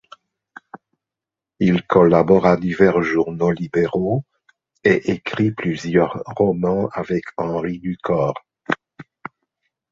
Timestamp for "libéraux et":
3.51-5.11